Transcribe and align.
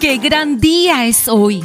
Qué 0.00 0.16
gran 0.16 0.58
día 0.58 1.06
es 1.06 1.28
hoy. 1.28 1.62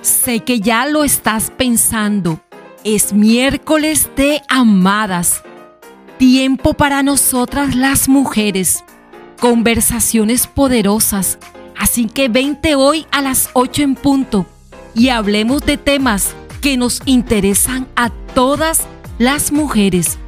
Sé 0.00 0.40
que 0.40 0.60
ya 0.60 0.86
lo 0.86 1.04
estás 1.04 1.50
pensando. 1.50 2.40
Es 2.84 3.12
miércoles 3.12 4.08
de 4.16 4.40
amadas. 4.48 5.42
Tiempo 6.18 6.74
para 6.74 7.02
nosotras 7.02 7.74
las 7.74 8.08
mujeres. 8.08 8.84
Conversaciones 9.40 10.46
poderosas. 10.46 11.38
Así 11.76 12.06
que 12.06 12.28
vente 12.28 12.74
hoy 12.74 13.06
a 13.10 13.22
las 13.22 13.50
8 13.52 13.82
en 13.82 13.94
punto 13.94 14.46
y 14.94 15.10
hablemos 15.10 15.64
de 15.64 15.76
temas 15.76 16.34
que 16.60 16.76
nos 16.76 17.02
interesan 17.04 17.86
a 17.96 18.10
todas 18.34 18.86
las 19.18 19.52
mujeres. 19.52 20.18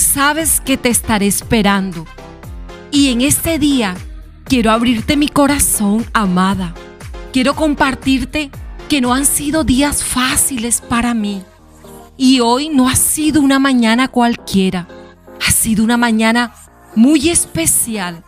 Sabes 0.00 0.60
que 0.60 0.76
te 0.76 0.88
estaré 0.88 1.26
esperando. 1.26 2.06
Y 2.90 3.12
en 3.12 3.20
este 3.20 3.58
día 3.58 3.94
quiero 4.44 4.70
abrirte 4.72 5.16
mi 5.16 5.28
corazón, 5.28 6.04
amada 6.12 6.74
quiero 7.32 7.54
compartirte 7.54 8.50
que 8.88 9.00
no 9.00 9.14
han 9.14 9.24
sido 9.24 9.64
días 9.64 10.02
fáciles 10.02 10.80
para 10.80 11.14
mí. 11.14 11.42
Y 12.16 12.40
hoy 12.40 12.68
no 12.68 12.88
ha 12.88 12.96
sido 12.96 13.40
una 13.40 13.58
mañana 13.58 14.08
cualquiera. 14.08 14.88
Ha 15.46 15.50
sido 15.50 15.84
una 15.84 15.96
mañana 15.96 16.54
muy 16.94 17.30
especial, 17.30 18.24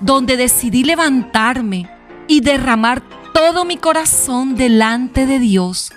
donde 0.00 0.36
decidí 0.36 0.84
levantarme 0.84 1.88
y 2.26 2.40
derramar 2.40 3.02
todo 3.32 3.64
mi 3.64 3.76
corazón 3.76 4.56
delante 4.56 5.26
de 5.26 5.38
Dios. 5.38 5.92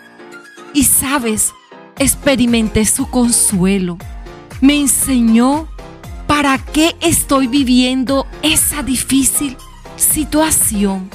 Y 0.73 0.83
sabes, 0.83 1.53
experimenté 1.97 2.85
su 2.85 3.09
consuelo. 3.09 3.97
Me 4.63 4.79
enseñó 4.79 5.67
para 6.25 6.57
qué 6.57 6.95
estoy 7.01 7.47
viviendo 7.47 8.25
esa 8.41 8.81
difícil 8.81 9.57
situación 9.97 11.09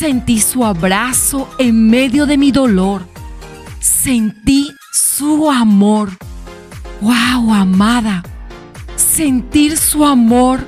Sentí 0.00 0.40
su 0.40 0.64
abrazo 0.64 1.46
en 1.58 1.90
medio 1.90 2.24
de 2.24 2.38
mi 2.38 2.52
dolor. 2.52 3.06
Sentí 3.80 4.70
su 4.94 5.50
amor. 5.50 6.10
¡Wow, 7.02 7.52
amada! 7.52 8.22
Sentir 8.96 9.76
su 9.76 10.06
amor 10.06 10.66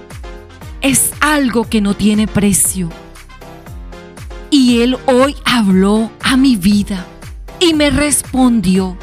es 0.83 1.13
algo 1.21 1.65
que 1.65 1.81
no 1.81 1.95
tiene 1.95 2.27
precio. 2.27 2.91
Y 4.51 4.81
Él 4.83 4.99
hoy 5.07 5.35
habló 5.47 6.11
a 6.23 6.37
mi 6.37 6.57
vida 6.57 7.07
y 7.59 7.73
me 7.73 7.89
respondió, 7.89 8.99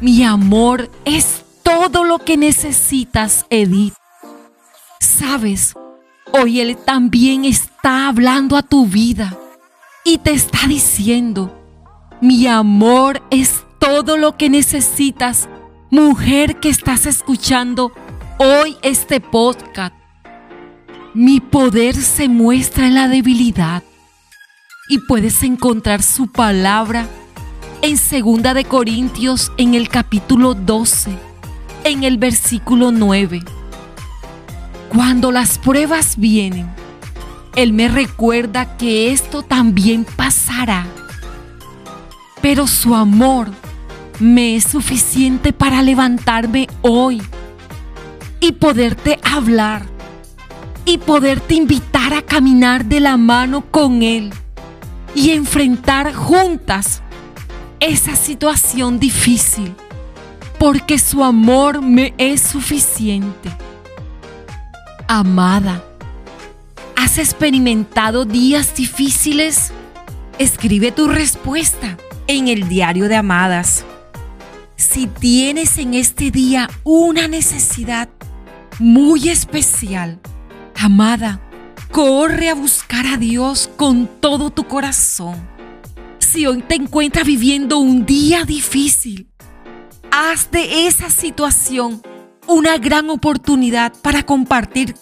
mi 0.00 0.24
amor 0.24 0.90
es 1.04 1.44
todo 1.88 2.02
lo 2.04 2.18
que 2.18 2.36
necesitas, 2.36 3.46
Edith. 3.48 3.94
Sabes, 4.98 5.74
Hoy 6.32 6.60
Él 6.60 6.76
también 6.76 7.44
está 7.44 8.08
hablando 8.08 8.56
a 8.56 8.62
tu 8.62 8.86
vida 8.86 9.38
y 10.04 10.18
te 10.18 10.32
está 10.32 10.66
diciendo, 10.66 11.56
mi 12.20 12.48
amor 12.48 13.22
es 13.30 13.64
todo 13.78 14.16
lo 14.16 14.36
que 14.36 14.50
necesitas, 14.50 15.48
mujer 15.90 16.58
que 16.58 16.68
estás 16.68 17.06
escuchando 17.06 17.92
hoy 18.38 18.76
este 18.82 19.20
podcast. 19.20 19.94
Mi 21.14 21.40
poder 21.40 21.94
se 21.94 22.28
muestra 22.28 22.88
en 22.88 22.96
la 22.96 23.06
debilidad 23.06 23.84
y 24.88 24.98
puedes 24.98 25.44
encontrar 25.44 26.02
su 26.02 26.32
palabra 26.32 27.06
en 27.82 27.96
Segunda 27.96 28.52
de 28.52 28.64
Corintios 28.64 29.52
en 29.56 29.74
el 29.74 29.88
capítulo 29.88 30.54
12, 30.54 31.16
en 31.86 32.02
el 32.02 32.18
versículo 32.18 32.90
9. 32.90 33.42
Cuando 34.88 35.30
las 35.30 35.58
pruebas 35.58 36.16
vienen, 36.16 36.68
Él 37.54 37.72
me 37.72 37.88
recuerda 37.88 38.76
que 38.76 39.12
esto 39.12 39.42
también 39.42 40.04
pasará. 40.04 40.84
Pero 42.42 42.66
su 42.66 42.94
amor 42.94 43.50
me 44.18 44.56
es 44.56 44.64
suficiente 44.64 45.52
para 45.52 45.80
levantarme 45.82 46.66
hoy 46.82 47.22
y 48.40 48.52
poderte 48.52 49.20
hablar 49.22 49.86
y 50.84 50.98
poderte 50.98 51.54
invitar 51.54 52.14
a 52.14 52.22
caminar 52.22 52.84
de 52.84 52.98
la 52.98 53.16
mano 53.16 53.64
con 53.70 54.02
Él 54.02 54.32
y 55.14 55.30
enfrentar 55.30 56.12
juntas 56.12 57.02
esa 57.78 58.16
situación 58.16 58.98
difícil, 58.98 59.74
porque 60.58 60.98
su 60.98 61.22
amor 61.24 61.82
me 61.82 62.14
es 62.18 62.40
suficiente. 62.40 63.50
Amada, 65.08 65.84
¿has 66.96 67.18
experimentado 67.18 68.24
días 68.24 68.74
difíciles? 68.74 69.72
Escribe 70.38 70.92
tu 70.92 71.08
respuesta 71.08 71.96
en 72.26 72.48
el 72.48 72.68
diario 72.68 73.08
de 73.08 73.16
Amadas. 73.16 73.84
Si 74.76 75.06
tienes 75.06 75.78
en 75.78 75.94
este 75.94 76.30
día 76.30 76.68
una 76.84 77.28
necesidad 77.28 78.08
muy 78.78 79.28
especial, 79.28 80.20
amada, 80.74 81.40
corre 81.90 82.50
a 82.50 82.54
buscar 82.54 83.06
a 83.06 83.16
Dios 83.16 83.70
con 83.76 84.08
todo 84.20 84.50
tu 84.50 84.64
corazón. 84.64 85.36
Si 86.18 86.46
hoy 86.46 86.62
te 86.62 86.74
encuentras 86.74 87.26
viviendo 87.26 87.78
un 87.78 88.04
día 88.04 88.44
difícil, 88.44 89.28
haz 90.16 90.50
de 90.50 90.86
esa 90.86 91.10
situación 91.10 92.00
una 92.46 92.78
gran 92.78 93.10
oportunidad 93.10 93.92
para 94.00 94.22
compartir 94.22 94.94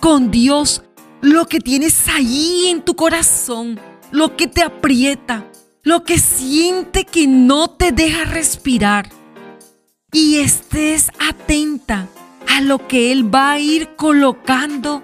con 0.00 0.30
Dios 0.30 0.82
lo 1.20 1.46
que 1.46 1.60
tienes 1.60 2.08
ahí 2.08 2.68
en 2.68 2.80
tu 2.80 2.96
corazón, 2.96 3.78
lo 4.10 4.36
que 4.36 4.46
te 4.46 4.62
aprieta, 4.62 5.46
lo 5.82 6.04
que 6.04 6.18
siente 6.18 7.04
que 7.04 7.26
no 7.26 7.68
te 7.68 7.92
deja 7.92 8.24
respirar. 8.24 9.10
Y 10.12 10.36
estés 10.36 11.10
atenta 11.18 12.08
a 12.48 12.62
lo 12.62 12.86
que 12.88 13.12
Él 13.12 13.34
va 13.34 13.52
a 13.52 13.58
ir 13.58 13.96
colocando 13.96 15.02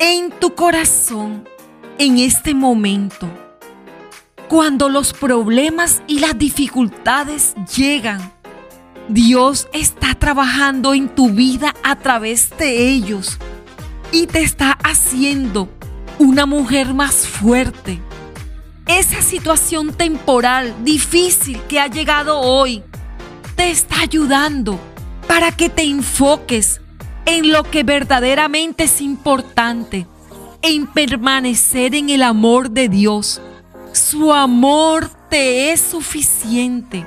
en 0.00 0.30
tu 0.30 0.56
corazón 0.56 1.48
en 1.98 2.18
este 2.18 2.52
momento. 2.52 3.28
Cuando 4.48 4.88
los 4.88 5.12
problemas 5.12 6.02
y 6.08 6.18
las 6.18 6.36
dificultades 6.36 7.54
llegan, 7.76 8.37
Dios 9.08 9.68
está 9.72 10.14
trabajando 10.14 10.92
en 10.92 11.08
tu 11.08 11.30
vida 11.30 11.74
a 11.82 11.96
través 11.96 12.50
de 12.58 12.90
ellos 12.90 13.38
y 14.12 14.26
te 14.26 14.42
está 14.42 14.72
haciendo 14.84 15.70
una 16.18 16.44
mujer 16.44 16.92
más 16.92 17.26
fuerte. 17.26 18.00
Esa 18.86 19.22
situación 19.22 19.94
temporal 19.94 20.74
difícil 20.84 21.58
que 21.68 21.80
ha 21.80 21.86
llegado 21.86 22.38
hoy 22.40 22.82
te 23.56 23.70
está 23.70 24.00
ayudando 24.00 24.78
para 25.26 25.52
que 25.52 25.70
te 25.70 25.84
enfoques 25.84 26.82
en 27.24 27.50
lo 27.50 27.64
que 27.64 27.84
verdaderamente 27.84 28.84
es 28.84 29.00
importante, 29.00 30.06
en 30.60 30.86
permanecer 30.86 31.94
en 31.94 32.10
el 32.10 32.22
amor 32.22 32.70
de 32.70 32.90
Dios. 32.90 33.40
Su 33.92 34.34
amor 34.34 35.10
te 35.30 35.72
es 35.72 35.80
suficiente. 35.80 37.06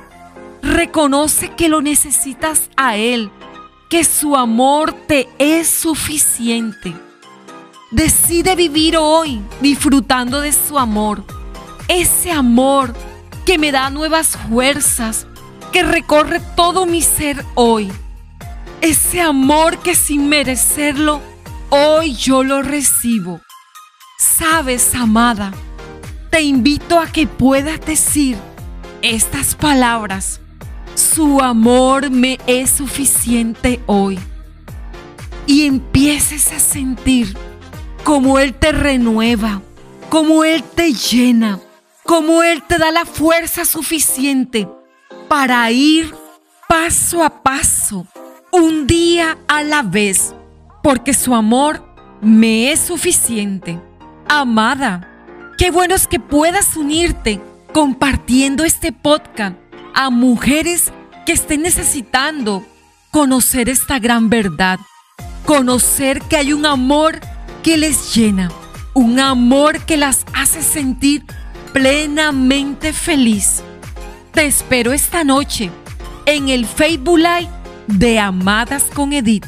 Reconoce 0.62 1.50
que 1.56 1.70
lo 1.70 1.82
necesitas 1.82 2.70
a 2.78 2.96
Él, 2.96 3.32
que 3.90 4.04
su 4.04 4.36
amor 4.36 4.94
te 5.08 5.28
es 5.40 5.68
suficiente. 5.68 6.94
Decide 7.90 8.56
vivir 8.56 8.96
hoy 8.98 9.42
disfrutando 9.60 10.40
de 10.40 10.54
su 10.54 10.78
amor. 10.78 11.26
Ese 11.88 12.32
amor 12.32 12.94
que 13.46 13.58
me 13.58 13.72
da 13.72 13.90
nuevas 13.90 14.38
fuerzas, 14.50 15.28
que 15.74 15.84
recorre 15.84 16.40
todo 16.56 16.86
mi 16.86 17.02
ser 17.02 17.44
hoy. 17.56 17.92
Ese 18.82 19.20
amor 19.20 19.80
que 19.80 19.96
sin 19.96 20.30
merecerlo, 20.30 21.22
hoy 21.70 22.14
yo 22.14 22.44
lo 22.44 22.62
recibo. 22.62 23.42
Sabes, 24.18 24.94
amada, 24.96 25.52
te 26.30 26.42
invito 26.42 27.00
a 27.00 27.08
que 27.08 27.28
puedas 27.28 27.82
decir 27.82 28.38
estas 29.02 29.56
palabras 29.56 30.40
su 30.96 31.40
amor 31.42 32.10
me 32.10 32.40
es 32.48 32.70
suficiente 32.70 33.80
hoy. 33.86 34.20
Y 35.46 35.66
empieces 35.66 36.52
a 36.52 36.60
sentir 36.60 37.36
como 38.04 38.40
Él 38.40 38.54
te 38.54 38.72
renueva, 38.72 39.62
como 40.10 40.44
Él 40.44 40.64
te 40.64 40.94
llena, 40.94 41.60
como 42.04 42.44
Él 42.44 42.64
te 42.64 42.78
da 42.78 42.92
la 42.92 43.06
fuerza 43.06 43.66
suficiente 43.66 44.68
para 45.28 45.70
ir 45.72 46.14
paso 46.68 47.24
a 47.24 47.42
paso, 47.44 48.08
un 48.52 48.88
día 48.88 49.38
a 49.48 49.64
la 49.64 49.82
vez, 49.82 50.34
porque 50.84 51.14
su 51.14 51.34
amor 51.34 51.84
me 52.22 52.72
es 52.72 52.80
suficiente. 52.80 53.80
Amada, 54.28 55.10
qué 55.58 55.72
bueno 55.72 55.96
es 55.96 56.08
que 56.08 56.20
puedas 56.20 56.76
unirte 56.78 57.42
compartiendo 57.74 58.64
este 58.64 58.92
podcast 58.92 59.61
a 59.94 60.10
mujeres 60.10 60.92
que 61.26 61.34
estén 61.34 61.62
necesitando 61.62 62.66
conocer 63.12 63.70
esta 63.70 64.00
gran 64.00 64.30
verdad. 64.30 64.80
conocer 65.46 66.22
que 66.22 66.38
hay 66.38 66.54
un 66.54 66.66
amor 66.66 67.20
que 67.64 67.76
les 67.76 68.16
llena, 68.16 68.52
un 68.94 69.20
amor 69.20 69.80
que 69.86 69.98
las 69.98 70.26
hace 70.34 70.62
sentir 70.62 71.26
plenamente 71.74 72.94
feliz. 72.94 73.64
Te 74.32 74.46
espero 74.46 74.94
esta 74.94 75.24
noche 75.24 75.72
en 76.26 76.50
el 76.50 76.66
Facebook 76.66 77.18
Live 77.18 77.50
de 77.88 78.20
Amadas 78.20 78.86
con 78.94 79.14
Edith. 79.14 79.46